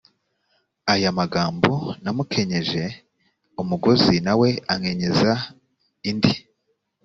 aya 0.93 1.09
magambo 1.19 1.71
namukenyeje 2.03 2.83
umugozi 3.61 4.15
na 4.25 4.33
we 4.39 4.49
ankenyeza 4.73 5.31
indi 6.09 6.35